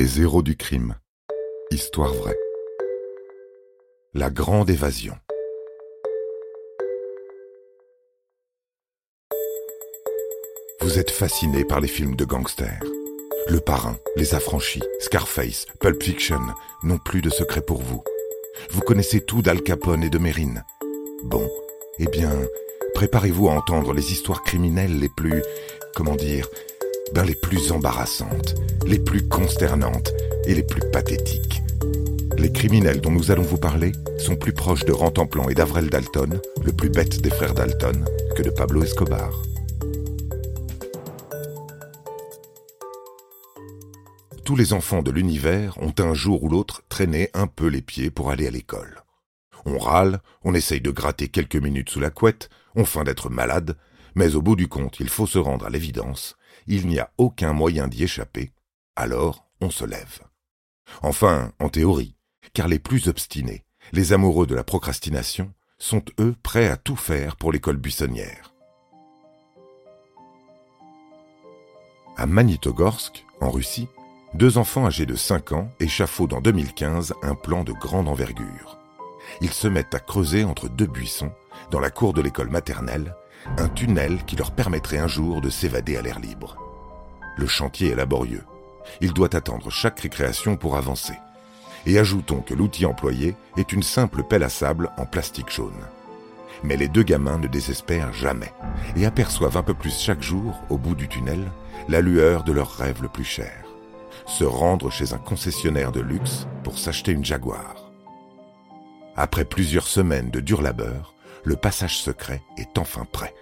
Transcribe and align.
Les 0.00 0.20
héros 0.20 0.42
du 0.42 0.56
crime. 0.56 0.94
Histoire 1.72 2.14
vraie. 2.14 2.38
La 4.14 4.30
grande 4.30 4.70
évasion. 4.70 5.16
Vous 10.82 11.00
êtes 11.00 11.10
fasciné 11.10 11.64
par 11.64 11.80
les 11.80 11.88
films 11.88 12.14
de 12.14 12.24
gangsters. 12.24 12.80
Le 13.48 13.58
Parrain, 13.58 13.96
Les 14.14 14.36
Affranchis, 14.36 14.84
Scarface, 15.00 15.66
Pulp 15.80 16.00
Fiction 16.00 16.42
n'ont 16.84 16.98
plus 16.98 17.20
de 17.20 17.28
secret 17.30 17.62
pour 17.62 17.82
vous. 17.82 18.04
Vous 18.70 18.82
connaissez 18.82 19.20
tout 19.20 19.42
d'Al 19.42 19.62
Capone 19.64 20.04
et 20.04 20.10
de 20.10 20.18
Mérine. 20.18 20.64
Bon, 21.24 21.50
eh 21.98 22.06
bien, 22.06 22.30
préparez-vous 22.94 23.48
à 23.48 23.54
entendre 23.54 23.92
les 23.94 24.12
histoires 24.12 24.44
criminelles 24.44 25.00
les 25.00 25.10
plus, 25.16 25.42
comment 25.96 26.14
dire, 26.14 26.48
les 27.16 27.34
plus 27.34 27.72
embarrassantes, 27.72 28.54
les 28.86 28.98
plus 28.98 29.26
consternantes 29.28 30.12
et 30.46 30.54
les 30.54 30.62
plus 30.62 30.82
pathétiques. 30.90 31.62
Les 32.36 32.52
criminels 32.52 33.00
dont 33.00 33.10
nous 33.10 33.30
allons 33.30 33.42
vous 33.42 33.58
parler 33.58 33.92
sont 34.18 34.36
plus 34.36 34.52
proches 34.52 34.84
de 34.84 34.92
Rantanplan 34.92 35.48
et 35.48 35.54
d'Avrel 35.54 35.90
Dalton, 35.90 36.40
le 36.64 36.72
plus 36.72 36.88
bête 36.88 37.20
des 37.20 37.30
frères 37.30 37.54
Dalton, 37.54 38.04
que 38.36 38.42
de 38.42 38.50
Pablo 38.50 38.82
Escobar. 38.82 39.30
Tous 44.44 44.56
les 44.56 44.72
enfants 44.72 45.02
de 45.02 45.10
l'univers 45.10 45.76
ont 45.82 45.94
un 45.98 46.14
jour 46.14 46.44
ou 46.44 46.48
l'autre 46.48 46.82
traîné 46.88 47.30
un 47.34 47.46
peu 47.46 47.66
les 47.66 47.82
pieds 47.82 48.10
pour 48.10 48.30
aller 48.30 48.46
à 48.46 48.50
l'école. 48.50 49.02
On 49.66 49.76
râle, 49.76 50.20
on 50.44 50.54
essaye 50.54 50.80
de 50.80 50.90
gratter 50.90 51.28
quelques 51.28 51.56
minutes 51.56 51.90
sous 51.90 52.00
la 52.00 52.10
couette, 52.10 52.48
on 52.74 52.84
feint 52.84 53.04
d'être 53.04 53.28
malade, 53.28 53.76
mais 54.14 54.36
au 54.36 54.40
bout 54.40 54.56
du 54.56 54.68
compte, 54.68 55.00
il 55.00 55.08
faut 55.08 55.26
se 55.26 55.38
rendre 55.38 55.66
à 55.66 55.70
l'évidence, 55.70 56.37
il 56.66 56.86
n'y 56.86 56.98
a 56.98 57.10
aucun 57.18 57.52
moyen 57.52 57.88
d'y 57.88 58.04
échapper, 58.04 58.52
alors 58.96 59.46
on 59.60 59.70
se 59.70 59.84
lève. 59.84 60.20
Enfin, 61.02 61.52
en 61.58 61.68
théorie, 61.68 62.16
car 62.52 62.68
les 62.68 62.78
plus 62.78 63.08
obstinés, 63.08 63.64
les 63.92 64.12
amoureux 64.12 64.46
de 64.46 64.54
la 64.54 64.64
procrastination, 64.64 65.52
sont 65.78 66.02
eux 66.18 66.34
prêts 66.42 66.68
à 66.68 66.76
tout 66.76 66.96
faire 66.96 67.36
pour 67.36 67.52
l'école 67.52 67.76
buissonnière. 67.76 68.52
À 72.16 72.26
Magnitogorsk, 72.26 73.24
en 73.40 73.50
Russie, 73.50 73.88
deux 74.34 74.58
enfants 74.58 74.86
âgés 74.86 75.06
de 75.06 75.14
5 75.14 75.52
ans 75.52 75.70
échafaudent 75.78 76.38
en 76.38 76.40
2015 76.40 77.14
un 77.22 77.34
plan 77.34 77.62
de 77.62 77.72
grande 77.72 78.08
envergure. 78.08 78.78
Ils 79.40 79.52
se 79.52 79.68
mettent 79.68 79.94
à 79.94 80.00
creuser 80.00 80.44
entre 80.44 80.68
deux 80.68 80.86
buissons, 80.86 81.32
dans 81.70 81.80
la 81.80 81.90
cour 81.90 82.12
de 82.12 82.20
l'école 82.20 82.50
maternelle, 82.50 83.14
un 83.56 83.68
tunnel 83.68 84.24
qui 84.24 84.36
leur 84.36 84.50
permettrait 84.50 84.98
un 84.98 85.08
jour 85.08 85.40
de 85.40 85.50
s'évader 85.50 85.96
à 85.96 86.02
l'air 86.02 86.18
libre. 86.18 86.56
Le 87.36 87.46
chantier 87.46 87.90
est 87.90 87.94
laborieux. 87.94 88.44
Il 89.00 89.12
doit 89.12 89.34
attendre 89.34 89.70
chaque 89.70 90.00
récréation 90.00 90.56
pour 90.56 90.76
avancer. 90.76 91.14
Et 91.86 91.98
ajoutons 91.98 92.40
que 92.40 92.54
l'outil 92.54 92.86
employé 92.86 93.36
est 93.56 93.72
une 93.72 93.82
simple 93.82 94.22
pelle 94.22 94.42
à 94.42 94.48
sable 94.48 94.90
en 94.96 95.06
plastique 95.06 95.50
jaune. 95.50 95.86
Mais 96.62 96.76
les 96.76 96.88
deux 96.88 97.04
gamins 97.04 97.38
ne 97.38 97.46
désespèrent 97.46 98.12
jamais 98.12 98.52
et 98.96 99.06
aperçoivent 99.06 99.56
un 99.56 99.62
peu 99.62 99.74
plus 99.74 99.96
chaque 99.96 100.22
jour, 100.22 100.60
au 100.70 100.76
bout 100.76 100.94
du 100.94 101.08
tunnel, 101.08 101.50
la 101.88 102.00
lueur 102.00 102.42
de 102.42 102.52
leur 102.52 102.70
rêve 102.72 103.02
le 103.02 103.08
plus 103.08 103.24
cher 103.24 103.68
se 104.28 104.44
rendre 104.44 104.90
chez 104.90 105.14
un 105.14 105.18
concessionnaire 105.18 105.90
de 105.90 106.00
luxe 106.00 106.46
pour 106.62 106.78
s'acheter 106.78 107.12
une 107.12 107.24
Jaguar. 107.24 107.90
Après 109.16 109.44
plusieurs 109.44 109.86
semaines 109.86 110.30
de 110.30 110.40
dur 110.40 110.62
labeur, 110.62 111.14
le 111.44 111.56
passage 111.56 111.98
secret 111.98 112.42
est 112.56 112.78
enfin 112.78 113.06
prêt. 113.10 113.34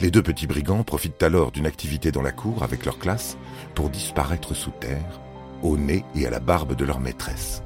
Les 0.00 0.10
deux 0.10 0.22
petits 0.22 0.46
brigands 0.46 0.82
profitent 0.82 1.22
alors 1.22 1.52
d'une 1.52 1.66
activité 1.66 2.10
dans 2.10 2.22
la 2.22 2.32
cour 2.32 2.62
avec 2.62 2.84
leur 2.84 2.98
classe 2.98 3.36
pour 3.74 3.90
disparaître 3.90 4.54
sous 4.54 4.70
terre, 4.70 5.20
au 5.62 5.76
nez 5.76 6.04
et 6.14 6.26
à 6.26 6.30
la 6.30 6.40
barbe 6.40 6.74
de 6.74 6.84
leur 6.84 7.00
maîtresse. 7.00 7.62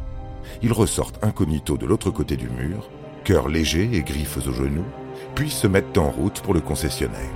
Ils 0.62 0.72
ressortent 0.72 1.22
incognito 1.24 1.77
de 1.77 1.86
l'autre 1.86 2.10
côté 2.10 2.36
du 2.36 2.48
mur, 2.48 2.90
cœur 3.24 3.48
léger 3.48 3.89
et 3.92 4.02
griffes 4.02 4.39
aux 4.39 4.52
genoux, 4.52 4.84
puis 5.34 5.51
se 5.51 5.67
mettent 5.67 5.96
en 5.98 6.11
route 6.11 6.40
pour 6.40 6.55
le 6.55 6.61
concessionnaire. 6.61 7.30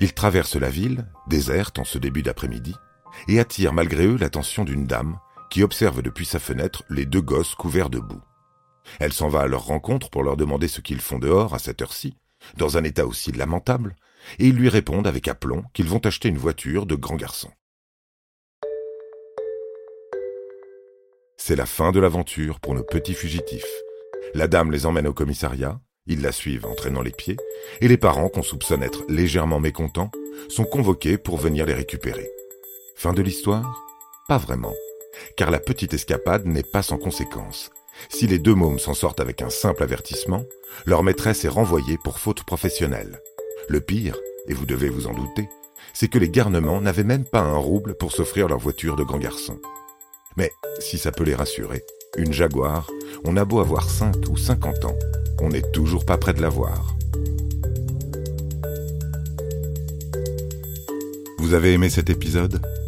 Ils 0.00 0.12
traversent 0.12 0.56
la 0.56 0.70
ville, 0.70 1.06
déserte 1.28 1.78
en 1.78 1.84
ce 1.84 1.98
début 1.98 2.22
d'après-midi, 2.22 2.74
et 3.28 3.38
attirent 3.38 3.72
malgré 3.72 4.06
eux 4.06 4.16
l'attention 4.18 4.64
d'une 4.64 4.86
dame 4.86 5.18
qui 5.50 5.62
observe 5.62 6.02
depuis 6.02 6.26
sa 6.26 6.38
fenêtre 6.38 6.82
les 6.90 7.06
deux 7.06 7.20
gosses 7.20 7.54
couverts 7.54 7.90
de 7.90 8.00
boue. 8.00 8.22
Elle 9.00 9.12
s'en 9.12 9.28
va 9.28 9.40
à 9.40 9.46
leur 9.46 9.64
rencontre 9.64 10.10
pour 10.10 10.22
leur 10.22 10.36
demander 10.36 10.68
ce 10.68 10.80
qu'ils 10.80 11.00
font 11.00 11.18
dehors 11.18 11.54
à 11.54 11.58
cette 11.58 11.82
heure-ci, 11.82 12.16
dans 12.56 12.76
un 12.76 12.84
état 12.84 13.06
aussi 13.06 13.32
lamentable, 13.32 13.96
et 14.38 14.46
ils 14.46 14.56
lui 14.56 14.68
répondent 14.68 15.06
avec 15.06 15.28
aplomb 15.28 15.64
qu'ils 15.72 15.88
vont 15.88 16.04
acheter 16.04 16.28
une 16.28 16.38
voiture 16.38 16.86
de 16.86 16.94
grand 16.94 17.16
garçon. 17.16 17.50
C'est 21.36 21.56
la 21.56 21.66
fin 21.66 21.92
de 21.92 22.00
l'aventure 22.00 22.60
pour 22.60 22.74
nos 22.74 22.84
petits 22.84 23.14
fugitifs. 23.14 23.64
La 24.34 24.48
dame 24.48 24.70
les 24.70 24.86
emmène 24.86 25.06
au 25.06 25.12
commissariat, 25.12 25.80
ils 26.06 26.22
la 26.22 26.32
suivent 26.32 26.66
en 26.66 26.74
traînant 26.74 27.02
les 27.02 27.10
pieds, 27.10 27.36
et 27.80 27.88
les 27.88 27.96
parents, 27.96 28.28
qu'on 28.28 28.42
soupçonne 28.42 28.82
être 28.82 29.04
légèrement 29.08 29.60
mécontents, 29.60 30.10
sont 30.48 30.64
convoqués 30.64 31.18
pour 31.18 31.36
venir 31.36 31.66
les 31.66 31.74
récupérer. 31.74 32.30
Fin 32.96 33.12
de 33.12 33.22
l'histoire? 33.22 33.78
Pas 34.28 34.38
vraiment, 34.38 34.74
car 35.36 35.50
la 35.50 35.60
petite 35.60 35.94
escapade 35.94 36.46
n'est 36.46 36.62
pas 36.62 36.82
sans 36.82 36.98
conséquences. 36.98 37.70
Si 38.08 38.26
les 38.26 38.38
deux 38.38 38.54
mômes 38.54 38.78
s'en 38.78 38.94
sortent 38.94 39.20
avec 39.20 39.42
un 39.42 39.50
simple 39.50 39.82
avertissement, 39.82 40.44
leur 40.86 41.02
maîtresse 41.02 41.44
est 41.44 41.48
renvoyée 41.48 41.98
pour 42.02 42.18
faute 42.18 42.44
professionnelle. 42.44 43.20
Le 43.68 43.80
pire, 43.80 44.16
et 44.48 44.54
vous 44.54 44.66
devez 44.66 44.88
vous 44.88 45.06
en 45.06 45.14
douter, 45.14 45.48
c'est 45.92 46.08
que 46.08 46.18
les 46.18 46.28
garnements 46.28 46.80
n'avaient 46.80 47.04
même 47.04 47.24
pas 47.24 47.40
un 47.40 47.56
rouble 47.56 47.94
pour 47.94 48.12
s'offrir 48.12 48.48
leur 48.48 48.58
voiture 48.58 48.96
de 48.96 49.04
grand 49.04 49.18
garçon. 49.18 49.60
Mais 50.36 50.50
si 50.80 50.98
ça 50.98 51.12
peut 51.12 51.24
les 51.24 51.34
rassurer, 51.34 51.84
une 52.16 52.32
Jaguar, 52.32 52.90
on 53.24 53.36
a 53.36 53.44
beau 53.44 53.60
avoir 53.60 53.88
5 53.88 54.28
ou 54.28 54.36
50 54.36 54.84
ans, 54.84 54.98
on 55.40 55.48
n'est 55.48 55.70
toujours 55.72 56.04
pas 56.04 56.18
près 56.18 56.34
de 56.34 56.42
la 56.42 56.48
voir. 56.48 56.96
Vous 61.38 61.54
avez 61.54 61.72
aimé 61.72 61.90
cet 61.90 62.10
épisode? 62.10 62.60